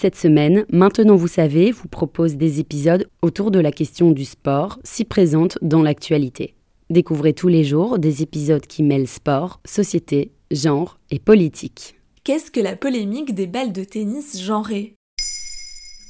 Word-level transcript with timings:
Cette 0.00 0.14
semaine, 0.14 0.64
Maintenant 0.70 1.16
vous 1.16 1.26
savez, 1.26 1.72
vous 1.72 1.88
propose 1.88 2.36
des 2.36 2.60
épisodes 2.60 3.08
autour 3.20 3.50
de 3.50 3.58
la 3.58 3.72
question 3.72 4.12
du 4.12 4.24
sport, 4.24 4.78
si 4.84 5.04
présente 5.04 5.58
dans 5.60 5.82
l'actualité. 5.82 6.54
Découvrez 6.88 7.32
tous 7.32 7.48
les 7.48 7.64
jours 7.64 7.98
des 7.98 8.22
épisodes 8.22 8.64
qui 8.64 8.84
mêlent 8.84 9.08
sport, 9.08 9.60
société, 9.64 10.30
genre 10.52 11.00
et 11.10 11.18
politique. 11.18 11.96
Qu'est-ce 12.22 12.52
que 12.52 12.60
la 12.60 12.76
polémique 12.76 13.34
des 13.34 13.48
balles 13.48 13.72
de 13.72 13.82
tennis 13.82 14.40
genrées? 14.40 14.94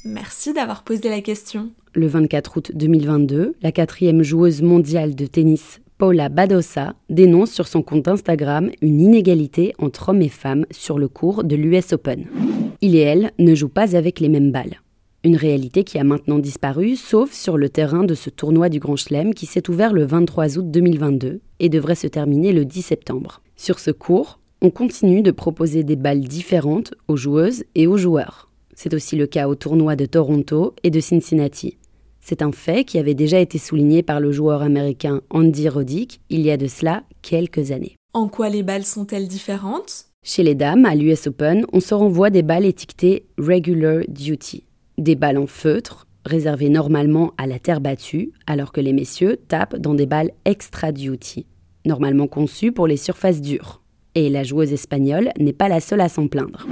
Merci 0.05 0.53
d'avoir 0.53 0.83
posé 0.83 1.09
la 1.09 1.21
question. 1.21 1.71
Le 1.95 2.05
24 2.05 2.57
août 2.57 2.71
2022, 2.75 3.55
la 3.59 3.71
quatrième 3.71 4.21
joueuse 4.21 4.61
mondiale 4.61 5.15
de 5.15 5.25
tennis 5.25 5.79
Paula 5.97 6.29
Badosa 6.29 6.93
dénonce 7.09 7.49
sur 7.49 7.67
son 7.67 7.81
compte 7.81 8.07
Instagram 8.07 8.69
une 8.83 9.01
inégalité 9.01 9.73
entre 9.79 10.09
hommes 10.09 10.21
et 10.21 10.29
femmes 10.29 10.67
sur 10.69 10.99
le 10.99 11.07
cours 11.07 11.43
de 11.43 11.55
l'US 11.55 11.91
Open. 11.91 12.27
Il 12.81 12.95
et 12.95 12.99
elle 12.99 13.31
ne 13.39 13.55
jouent 13.55 13.67
pas 13.67 13.95
avec 13.97 14.19
les 14.19 14.29
mêmes 14.29 14.51
balles. 14.51 14.81
Une 15.25 15.35
réalité 15.35 15.83
qui 15.83 15.97
a 15.97 16.05
maintenant 16.05 16.39
disparu, 16.39 16.95
sauf 16.95 17.33
sur 17.33 17.57
le 17.57 17.67
terrain 17.67 18.05
de 18.05 18.13
ce 18.13 18.29
tournoi 18.29 18.69
du 18.69 18.79
Grand 18.79 18.95
Chelem 18.95 19.33
qui 19.33 19.45
s'est 19.45 19.69
ouvert 19.69 19.91
le 19.91 20.05
23 20.05 20.57
août 20.57 20.71
2022 20.71 21.41
et 21.59 21.69
devrait 21.69 21.95
se 21.95 22.07
terminer 22.07 22.53
le 22.53 22.63
10 22.63 22.81
septembre. 22.81 23.41
Sur 23.57 23.79
ce 23.79 23.91
cours, 23.91 24.39
on 24.61 24.69
continue 24.69 25.21
de 25.21 25.31
proposer 25.31 25.83
des 25.83 25.97
balles 25.97 26.21
différentes 26.21 26.93
aux 27.09 27.17
joueuses 27.17 27.65
et 27.75 27.85
aux 27.85 27.97
joueurs. 27.97 28.49
C'est 28.75 28.93
aussi 28.93 29.17
le 29.17 29.27
cas 29.27 29.49
au 29.49 29.55
tournoi 29.55 29.97
de 29.97 30.05
Toronto 30.05 30.73
et 30.83 30.89
de 30.89 31.01
Cincinnati. 31.01 31.77
C'est 32.21 32.41
un 32.41 32.53
fait 32.53 32.85
qui 32.85 32.97
avait 32.97 33.13
déjà 33.13 33.39
été 33.39 33.57
souligné 33.57 34.03
par 34.03 34.21
le 34.21 34.31
joueur 34.31 34.61
américain 34.61 35.21
Andy 35.29 35.67
Roddick 35.67 36.21
il 36.29 36.41
y 36.41 36.51
a 36.51 36.57
de 36.57 36.67
cela 36.67 37.03
quelques 37.21 37.71
années. 37.71 37.95
En 38.13 38.29
quoi 38.29 38.47
les 38.47 38.63
balles 38.63 38.85
sont-elles 38.85 39.27
différentes? 39.27 40.08
Chez 40.21 40.43
les 40.43 40.53
dames, 40.53 40.85
à 40.85 40.95
l'US 40.95 41.27
Open, 41.27 41.65
on 41.71 41.79
se 41.79 41.93
renvoie 41.93 42.29
des 42.29 42.43
balles 42.43 42.65
étiquetées 42.65 43.25
Regular 43.37 44.01
Duty, 44.09 44.65
des 44.97 45.15
balles 45.15 45.37
en 45.37 45.47
feutre, 45.47 46.07
réservées 46.25 46.69
normalement 46.69 47.33
à 47.37 47.47
la 47.47 47.57
terre 47.57 47.79
battue, 47.79 48.33
alors 48.45 48.71
que 48.71 48.81
les 48.81 48.93
messieurs 48.93 49.37
tapent 49.47 49.77
dans 49.77 49.95
des 49.95 50.05
balles 50.05 50.31
Extra 50.43 50.91
Duty, 50.91 51.45
normalement 51.85 52.27
conçues 52.27 52.73
pour 52.73 52.85
les 52.85 52.97
surfaces 52.97 53.41
dures. 53.41 53.81
Et 54.13 54.29
la 54.29 54.43
joueuse 54.43 54.73
espagnole 54.73 55.31
n'est 55.39 55.53
pas 55.53 55.69
la 55.69 55.79
seule 55.79 56.01
à 56.01 56.09
s'en 56.09 56.27
plaindre. 56.27 56.67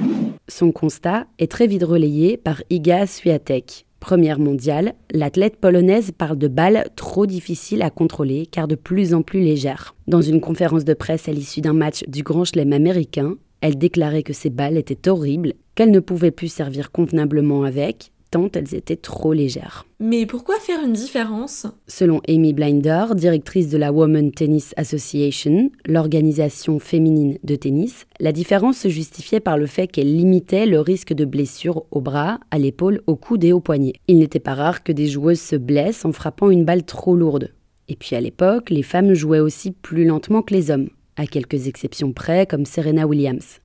Son 0.50 0.72
constat 0.72 1.26
est 1.40 1.52
très 1.52 1.68
vite 1.68 1.84
relayé 1.84 2.38
par 2.38 2.62
Iga 2.70 3.08
Swiatek, 3.08 3.87
Première 4.00 4.40
mondiale, 4.40 4.94
l'athlète 5.12 5.58
polonaise 5.58 6.12
parle 6.18 6.38
de 6.38 6.48
balles 6.48 6.86
trop 6.96 7.26
difficiles 7.26 7.82
à 7.82 7.90
contrôler 7.90 8.46
car 8.46 8.68
de 8.68 8.76
plus 8.76 9.14
en 9.14 9.22
plus 9.22 9.42
légères. 9.42 9.96
Dans 10.08 10.22
une 10.22 10.40
conférence 10.40 10.86
de 10.86 10.94
presse 10.94 11.28
à 11.28 11.32
l'issue 11.32 11.62
d'un 11.62 11.74
match 11.74 12.04
du 12.08 12.24
Grand 12.24 12.46
Chelem 12.46 12.74
américain, 12.74 13.36
elle 13.62 13.78
déclarait 13.78 14.24
que 14.24 14.34
ces 14.34 14.50
balles 14.50 14.78
étaient 14.78 15.10
horribles, 15.10 15.54
qu'elle 15.76 15.92
ne 15.92 16.00
pouvait 16.00 16.32
plus 16.32 16.52
servir 16.52 16.92
convenablement 16.92 17.64
avec, 17.64 18.12
elles 18.54 18.76
étaient 18.76 18.96
trop 18.96 19.34
légères. 19.34 19.86
Mais 20.00 20.26
pourquoi 20.26 20.56
faire 20.60 20.84
une 20.84 20.94
différence? 20.94 21.66
Selon 21.88 22.22
Amy 22.28 22.54
Blinder, 22.54 23.06
directrice 23.16 23.70
de 23.70 23.78
la 23.78 23.92
Women 23.92 24.32
Tennis 24.32 24.74
Association, 24.78 25.72
l'organisation 25.86 26.80
féminine 26.80 27.38
de 27.44 27.56
tennis, 27.56 28.06
la 28.20 28.32
différence 28.32 28.78
se 28.78 28.90
justifiait 28.90 29.40
par 29.40 29.58
le 29.58 29.66
fait 29.66 29.88
qu'elle 29.88 30.16
limitait 30.16 30.66
le 30.66 30.80
risque 30.80 31.14
de 31.14 31.26
blessure 31.26 31.86
au 31.92 32.02
bras, 32.02 32.40
à 32.52 32.60
l'épaule, 32.60 33.02
au 33.08 33.16
coude 33.16 33.44
et 33.44 33.54
au 33.54 33.60
poignet. 33.60 33.94
Il 34.08 34.20
n'était 34.20 34.40
pas 34.40 34.54
rare 34.54 34.84
que 34.84 34.92
des 34.92 35.08
joueuses 35.08 35.42
se 35.42 35.56
blessent 35.56 36.06
en 36.06 36.12
frappant 36.12 36.50
une 36.50 36.66
balle 36.66 36.84
trop 36.84 37.16
lourde. 37.16 37.54
Et 37.90 37.96
puis 37.96 38.16
à 38.16 38.22
l'époque, 38.22 38.70
les 38.70 38.84
femmes 38.84 39.14
jouaient 39.14 39.40
aussi 39.40 39.72
plus 39.72 40.06
lentement 40.06 40.42
que 40.42 40.54
les 40.54 40.72
hommes, 40.72 40.90
à 41.16 41.26
quelques 41.26 41.68
exceptions 41.68 42.12
près 42.12 42.46
comme 42.46 42.66
Serena 42.66 43.08
Williams. 43.08 43.60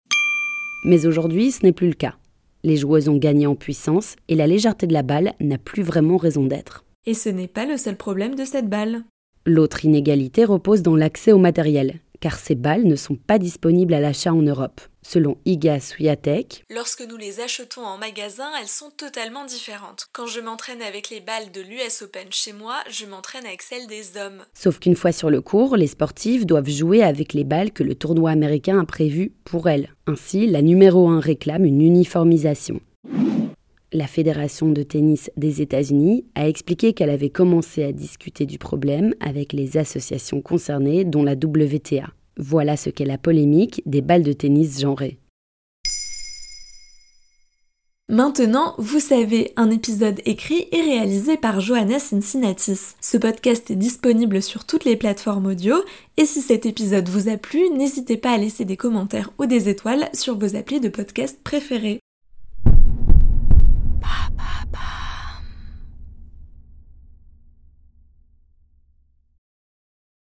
Mais 0.84 1.06
aujourd'hui, 1.06 1.50
ce 1.50 1.64
n'est 1.64 1.72
plus 1.72 1.88
le 1.88 1.94
cas. 1.94 2.14
Les 2.64 2.76
joueuses 2.76 3.08
ont 3.08 3.16
gagné 3.16 3.46
en 3.46 3.56
puissance 3.56 4.14
et 4.28 4.36
la 4.36 4.46
légèreté 4.46 4.86
de 4.86 4.92
la 4.92 5.02
balle 5.02 5.34
n'a 5.40 5.58
plus 5.58 5.82
vraiment 5.82 6.16
raison 6.16 6.44
d'être. 6.44 6.84
Et 7.06 7.14
ce 7.14 7.28
n'est 7.28 7.48
pas 7.48 7.66
le 7.66 7.76
seul 7.76 7.96
problème 7.96 8.36
de 8.36 8.44
cette 8.44 8.68
balle. 8.68 9.02
L'autre 9.44 9.84
inégalité 9.84 10.44
repose 10.44 10.82
dans 10.82 10.94
l'accès 10.94 11.32
au 11.32 11.38
matériel, 11.38 11.98
car 12.22 12.38
ces 12.38 12.54
balles 12.54 12.84
ne 12.84 12.96
sont 12.96 13.16
pas 13.16 13.38
disponibles 13.38 13.92
à 13.92 14.00
l'achat 14.00 14.32
en 14.32 14.42
Europe. 14.42 14.80
Selon 15.02 15.36
Iga 15.44 15.80
Swiatek, 15.80 16.64
lorsque 16.70 17.02
nous 17.02 17.16
les 17.16 17.40
achetons 17.40 17.84
en 17.84 17.98
magasin, 17.98 18.48
elles 18.60 18.68
sont 18.68 18.90
totalement 18.96 19.44
différentes. 19.44 20.06
Quand 20.12 20.26
je 20.26 20.40
m'entraîne 20.40 20.80
avec 20.80 21.10
les 21.10 21.20
balles 21.20 21.50
de 21.50 21.60
l'US 21.60 22.02
Open 22.02 22.28
chez 22.30 22.52
moi, 22.52 22.76
je 22.88 23.06
m'entraîne 23.06 23.44
avec 23.44 23.62
celles 23.62 23.88
des 23.88 24.16
hommes. 24.16 24.44
Sauf 24.54 24.78
qu'une 24.78 24.94
fois 24.94 25.10
sur 25.10 25.28
le 25.28 25.40
cours, 25.40 25.76
les 25.76 25.88
sportives 25.88 26.46
doivent 26.46 26.70
jouer 26.70 27.02
avec 27.02 27.32
les 27.32 27.42
balles 27.42 27.72
que 27.72 27.82
le 27.82 27.96
tournoi 27.96 28.30
américain 28.30 28.78
a 28.78 28.86
prévues 28.86 29.32
pour 29.42 29.68
elles. 29.68 29.92
Ainsi, 30.06 30.46
la 30.46 30.62
numéro 30.62 31.08
1 31.08 31.18
réclame 31.18 31.64
une 31.64 31.82
uniformisation. 31.82 32.80
La 33.94 34.06
Fédération 34.06 34.70
de 34.70 34.82
tennis 34.82 35.30
des 35.36 35.60
États-Unis 35.60 36.24
a 36.34 36.48
expliqué 36.48 36.94
qu'elle 36.94 37.10
avait 37.10 37.28
commencé 37.28 37.84
à 37.84 37.92
discuter 37.92 38.46
du 38.46 38.58
problème 38.58 39.14
avec 39.20 39.52
les 39.52 39.76
associations 39.76 40.40
concernées, 40.40 41.04
dont 41.04 41.22
la 41.22 41.34
WTA. 41.34 42.08
Voilà 42.38 42.78
ce 42.78 42.88
qu'est 42.88 43.04
la 43.04 43.18
polémique 43.18 43.82
des 43.84 44.00
balles 44.00 44.22
de 44.22 44.32
tennis 44.32 44.80
genrées. 44.80 45.18
Maintenant, 48.08 48.74
vous 48.78 48.98
savez, 48.98 49.52
un 49.56 49.70
épisode 49.70 50.20
écrit 50.24 50.68
et 50.72 50.80
réalisé 50.80 51.36
par 51.36 51.60
Johanna 51.60 51.98
Cincinnatis. 51.98 52.94
Ce 53.02 53.18
podcast 53.18 53.70
est 53.70 53.76
disponible 53.76 54.40
sur 54.40 54.64
toutes 54.64 54.86
les 54.86 54.96
plateformes 54.96 55.46
audio 55.46 55.76
et 56.16 56.24
si 56.24 56.40
cet 56.40 56.64
épisode 56.64 57.10
vous 57.10 57.28
a 57.28 57.36
plu, 57.36 57.68
n'hésitez 57.70 58.16
pas 58.16 58.32
à 58.32 58.38
laisser 58.38 58.64
des 58.64 58.78
commentaires 58.78 59.30
ou 59.38 59.44
des 59.44 59.68
étoiles 59.68 60.08
sur 60.14 60.38
vos 60.38 60.56
applis 60.56 60.80
de 60.80 60.88
podcast 60.88 61.38
préférés. 61.44 62.00